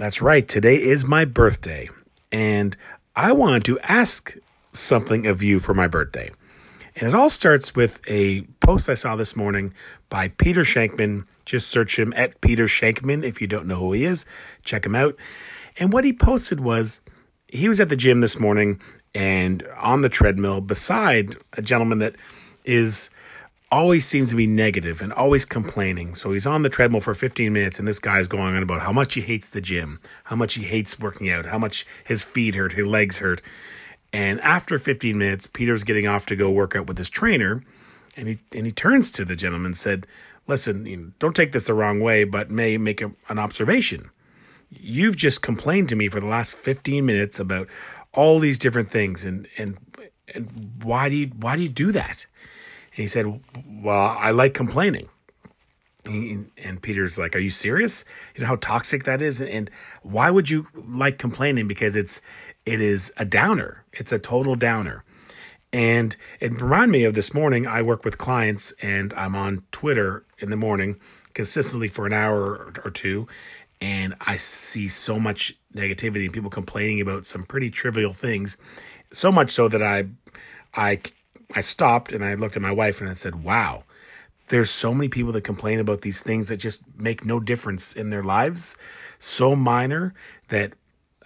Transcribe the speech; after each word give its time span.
That's 0.00 0.22
right. 0.22 0.48
Today 0.48 0.76
is 0.82 1.04
my 1.04 1.26
birthday. 1.26 1.90
And 2.32 2.74
I 3.14 3.32
wanted 3.32 3.64
to 3.64 3.78
ask 3.80 4.34
something 4.72 5.26
of 5.26 5.42
you 5.42 5.58
for 5.58 5.74
my 5.74 5.88
birthday. 5.88 6.30
And 6.96 7.06
it 7.06 7.14
all 7.14 7.28
starts 7.28 7.76
with 7.76 8.00
a 8.08 8.40
post 8.60 8.88
I 8.88 8.94
saw 8.94 9.14
this 9.14 9.36
morning 9.36 9.74
by 10.08 10.28
Peter 10.28 10.62
Shankman. 10.62 11.26
Just 11.44 11.68
search 11.68 11.98
him 11.98 12.14
at 12.16 12.40
Peter 12.40 12.64
Shankman 12.64 13.24
if 13.24 13.42
you 13.42 13.46
don't 13.46 13.66
know 13.66 13.76
who 13.76 13.92
he 13.92 14.04
is. 14.04 14.24
Check 14.64 14.86
him 14.86 14.94
out. 14.94 15.16
And 15.76 15.92
what 15.92 16.04
he 16.04 16.14
posted 16.14 16.60
was 16.60 17.02
he 17.48 17.68
was 17.68 17.78
at 17.78 17.90
the 17.90 17.94
gym 17.96 18.22
this 18.22 18.40
morning 18.40 18.80
and 19.14 19.68
on 19.76 20.00
the 20.00 20.08
treadmill 20.08 20.62
beside 20.62 21.36
a 21.52 21.60
gentleman 21.60 21.98
that 21.98 22.16
is 22.64 23.10
always 23.70 24.04
seems 24.04 24.30
to 24.30 24.36
be 24.36 24.46
negative 24.46 25.00
and 25.00 25.12
always 25.12 25.44
complaining. 25.44 26.14
So 26.14 26.32
he's 26.32 26.46
on 26.46 26.62
the 26.62 26.68
treadmill 26.68 27.00
for 27.00 27.14
15 27.14 27.52
minutes, 27.52 27.78
and 27.78 27.86
this 27.86 28.00
guy's 28.00 28.26
going 28.26 28.56
on 28.56 28.62
about 28.62 28.82
how 28.82 28.92
much 28.92 29.14
he 29.14 29.20
hates 29.20 29.48
the 29.48 29.60
gym, 29.60 30.00
how 30.24 30.36
much 30.36 30.54
he 30.54 30.64
hates 30.64 30.98
working 30.98 31.30
out, 31.30 31.46
how 31.46 31.58
much 31.58 31.86
his 32.04 32.24
feet 32.24 32.56
hurt, 32.56 32.72
his 32.72 32.86
legs 32.86 33.20
hurt. 33.20 33.40
And 34.12 34.40
after 34.40 34.78
15 34.78 35.16
minutes, 35.16 35.46
Peter's 35.46 35.84
getting 35.84 36.06
off 36.06 36.26
to 36.26 36.36
go 36.36 36.50
work 36.50 36.74
out 36.74 36.88
with 36.88 36.98
his 36.98 37.08
trainer, 37.08 37.62
and 38.16 38.26
he 38.26 38.38
and 38.52 38.66
he 38.66 38.72
turns 38.72 39.12
to 39.12 39.24
the 39.24 39.36
gentleman 39.36 39.66
and 39.66 39.78
said, 39.78 40.04
"Listen, 40.48 40.84
you 40.84 40.96
know, 40.96 41.12
don't 41.20 41.36
take 41.36 41.52
this 41.52 41.68
the 41.68 41.74
wrong 41.74 42.00
way, 42.00 42.24
but 42.24 42.50
may 42.50 42.76
make 42.76 43.00
a, 43.00 43.12
an 43.28 43.38
observation. 43.38 44.10
You've 44.68 45.16
just 45.16 45.42
complained 45.42 45.88
to 45.90 45.96
me 45.96 46.08
for 46.08 46.18
the 46.18 46.26
last 46.26 46.54
15 46.54 47.06
minutes 47.06 47.38
about 47.38 47.68
all 48.12 48.40
these 48.40 48.58
different 48.58 48.90
things, 48.90 49.24
and 49.24 49.46
and 49.56 49.78
and 50.34 50.72
why 50.82 51.08
do 51.08 51.14
you 51.14 51.28
why 51.28 51.54
do 51.54 51.62
you 51.62 51.68
do 51.68 51.92
that?" 51.92 52.26
And 53.00 53.04
he 53.04 53.08
said, 53.08 53.40
Well, 53.66 54.14
I 54.20 54.30
like 54.30 54.52
complaining. 54.52 55.08
And 56.04 56.82
Peter's 56.82 57.18
like, 57.18 57.34
Are 57.34 57.38
you 57.38 57.48
serious? 57.48 58.04
You 58.34 58.42
know 58.42 58.46
how 58.46 58.56
toxic 58.56 59.04
that 59.04 59.22
is? 59.22 59.40
And 59.40 59.70
why 60.02 60.30
would 60.30 60.50
you 60.50 60.66
like 60.74 61.16
complaining? 61.16 61.66
Because 61.66 61.96
it's 61.96 62.20
it 62.66 62.78
is 62.78 63.10
a 63.16 63.24
downer. 63.24 63.86
It's 63.94 64.12
a 64.12 64.18
total 64.18 64.54
downer. 64.54 65.02
And 65.72 66.14
it 66.40 66.60
reminded 66.60 66.92
me 66.92 67.04
of 67.04 67.14
this 67.14 67.32
morning. 67.32 67.66
I 67.66 67.80
work 67.80 68.04
with 68.04 68.18
clients 68.18 68.74
and 68.82 69.14
I'm 69.14 69.34
on 69.34 69.62
Twitter 69.72 70.26
in 70.38 70.50
the 70.50 70.56
morning 70.56 71.00
consistently 71.32 71.88
for 71.88 72.04
an 72.04 72.12
hour 72.12 72.70
or 72.84 72.90
two. 72.90 73.26
And 73.80 74.14
I 74.20 74.36
see 74.36 74.88
so 74.88 75.18
much 75.18 75.56
negativity 75.74 76.26
and 76.26 76.34
people 76.34 76.50
complaining 76.50 77.00
about 77.00 77.26
some 77.26 77.44
pretty 77.44 77.70
trivial 77.70 78.12
things. 78.12 78.58
So 79.10 79.32
much 79.32 79.52
so 79.52 79.68
that 79.68 79.82
I 79.82 80.04
I 80.74 81.00
I 81.54 81.60
stopped 81.60 82.12
and 82.12 82.24
I 82.24 82.34
looked 82.34 82.56
at 82.56 82.62
my 82.62 82.70
wife 82.72 83.00
and 83.00 83.10
I 83.10 83.14
said, 83.14 83.42
wow, 83.42 83.84
there's 84.48 84.70
so 84.70 84.92
many 84.92 85.08
people 85.08 85.32
that 85.32 85.42
complain 85.42 85.78
about 85.78 86.02
these 86.02 86.22
things 86.22 86.48
that 86.48 86.58
just 86.58 86.82
make 86.96 87.24
no 87.24 87.40
difference 87.40 87.94
in 87.94 88.10
their 88.10 88.22
lives, 88.22 88.76
so 89.18 89.54
minor 89.56 90.12
that 90.48 90.72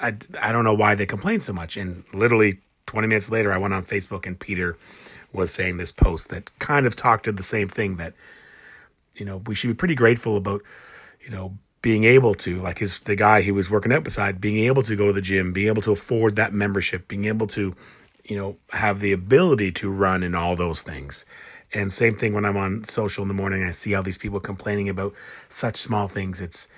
I, 0.01 0.17
I 0.41 0.53
don't 0.53 0.65
know 0.65 0.75
why 0.75 0.95
they 0.95 1.07
complain 1.07 1.41
so 1.41 1.53
much. 1.53 1.77
And 1.77 2.05
literally 2.13 2.61
20 2.87 3.09
minutes 3.09 3.31
later, 3.31 3.53
I 3.53 3.59
went 3.59 3.75
on 3.75 3.85
Facebook 3.85 4.27
and 4.27 4.39
Peter 4.39 4.77
was 5.33 5.53
saying 5.53 5.79
this 5.79 5.93
post 5.93 6.29
that 6.29 6.57
kind 6.59 6.87
of 6.87 6.95
talked 6.97 7.25
to 7.25 7.33
the 7.33 7.43
same 7.43 7.69
thing 7.69 7.97
that, 7.97 8.15
you 9.15 9.25
know, 9.25 9.39
we 9.47 9.55
should 9.55 9.69
be 9.69 9.75
pretty 9.75 9.95
grateful 9.95 10.37
about, 10.37 10.63
you 11.21 11.31
know, 11.31 11.57
being 11.83 12.05
able 12.05 12.35
to, 12.35 12.61
like 12.61 12.79
his, 12.79 13.01
the 13.01 13.17
guy 13.17 13.43
he 13.43 13.53
was 13.53 13.71
working 13.71 13.93
out 13.93 14.05
beside, 14.05 14.41
being 14.41 14.59
able 14.65 14.83
to 14.83 14.97
go 14.97 15.07
to 15.07 15.13
the 15.13 15.21
gym, 15.21 15.53
being 15.53 15.69
able 15.69 15.83
to 15.83 15.93
afford 15.93 16.37
that 16.37 16.53
membership, 16.53 17.09
being 17.09 17.25
able 17.25 17.47
to, 17.47 17.75
you 18.25 18.37
know, 18.37 18.57
have 18.71 19.01
the 19.01 19.13
ability 19.13 19.71
to 19.73 19.91
run 19.91 20.23
and 20.23 20.35
all 20.35 20.57
those 20.57 20.83
things. 20.83 21.25
And 21.73 21.93
same 21.93 22.17
thing 22.17 22.33
when 22.33 22.45
I'm 22.45 22.57
on 22.57 22.85
social 22.85 23.23
in 23.23 23.29
the 23.29 23.35
morning, 23.35 23.65
I 23.65 23.73
see 23.73 23.95
all 23.95 24.03
these 24.03 24.19
people 24.19 24.41
complaining 24.41 24.89
about 24.89 25.15
such 25.49 25.77
small 25.77 26.09
things. 26.09 26.41
It's 26.41 26.69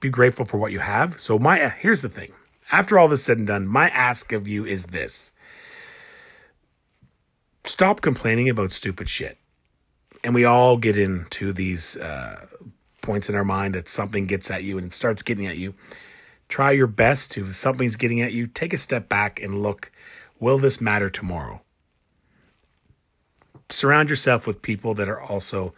be 0.00 0.08
grateful 0.08 0.44
for 0.44 0.58
what 0.58 0.72
you 0.72 0.80
have. 0.80 1.20
So 1.20 1.38
my 1.38 1.68
here's 1.68 2.02
the 2.02 2.08
thing. 2.08 2.32
After 2.72 2.98
all 2.98 3.08
this 3.08 3.22
said 3.22 3.38
and 3.38 3.46
done, 3.46 3.66
my 3.66 3.88
ask 3.90 4.32
of 4.32 4.48
you 4.48 4.64
is 4.64 4.86
this. 4.86 5.32
Stop 7.64 8.00
complaining 8.00 8.48
about 8.48 8.72
stupid 8.72 9.08
shit. 9.08 9.38
And 10.22 10.34
we 10.34 10.44
all 10.44 10.76
get 10.76 10.96
into 10.96 11.52
these 11.52 11.96
uh, 11.96 12.46
points 13.02 13.28
in 13.28 13.34
our 13.34 13.44
mind 13.44 13.74
that 13.74 13.88
something 13.88 14.26
gets 14.26 14.50
at 14.50 14.62
you 14.62 14.78
and 14.78 14.86
it 14.86 14.94
starts 14.94 15.22
getting 15.22 15.46
at 15.46 15.56
you. 15.56 15.74
Try 16.48 16.72
your 16.72 16.86
best 16.86 17.30
to, 17.32 17.46
if 17.46 17.54
something's 17.54 17.96
getting 17.96 18.20
at 18.20 18.32
you, 18.32 18.46
take 18.46 18.72
a 18.72 18.78
step 18.78 19.08
back 19.08 19.40
and 19.40 19.62
look 19.62 19.90
Will 20.40 20.58
this 20.58 20.80
matter 20.80 21.08
tomorrow? 21.08 21.62
Surround 23.70 24.10
yourself 24.10 24.46
with 24.46 24.62
people 24.62 24.94
that 24.94 25.08
are 25.08 25.20
also 25.20 25.74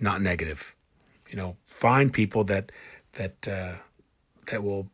not 0.00 0.22
negative. 0.22 0.74
You 1.28 1.36
know, 1.36 1.56
find 1.66 2.12
people 2.12 2.44
that 2.44 2.72
that 3.12 3.46
uh, 3.46 3.74
that 4.46 4.62
will 4.62 4.88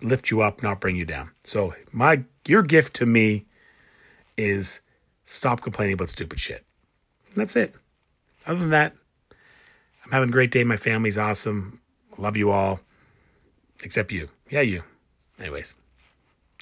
lift 0.00 0.30
you 0.30 0.40
up, 0.40 0.62
not 0.62 0.80
bring 0.80 0.96
you 0.96 1.04
down. 1.04 1.32
So 1.44 1.74
my 1.92 2.24
your 2.46 2.62
gift 2.62 2.94
to 2.94 3.06
me 3.06 3.44
is 4.36 4.80
stop 5.24 5.60
complaining 5.60 5.94
about 5.94 6.08
stupid 6.08 6.40
shit. 6.40 6.64
That's 7.34 7.56
it. 7.56 7.74
Other 8.46 8.60
than 8.60 8.70
that, 8.70 8.94
I'm 10.04 10.12
having 10.12 10.30
a 10.30 10.32
great 10.32 10.50
day. 10.50 10.64
My 10.64 10.76
family's 10.76 11.18
awesome. 11.18 11.80
Love 12.16 12.36
you 12.36 12.50
all. 12.50 12.80
Except 13.82 14.12
you. 14.12 14.28
Yeah, 14.52 14.60
you. 14.60 14.82
Anyways. 15.40 15.78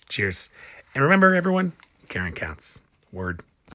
Cheers. 0.09 0.51
And 0.95 1.03
remember 1.03 1.35
everyone, 1.35 1.73
Karen 2.09 2.33
counts. 2.33 2.81
Word. 3.11 3.43